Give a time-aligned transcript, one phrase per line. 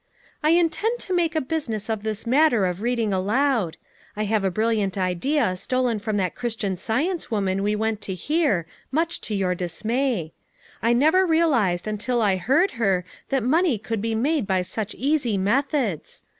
[0.41, 3.77] "I intend to make a business of this matter of reading aloud.
[4.15, 8.65] I have a brilliant idea stolen from that Christian Science woman we went to hear,
[8.91, 10.33] much to your dismay.
[10.81, 15.37] I never realized until I heard her that money could be made by such easy
[15.37, 16.23] methods.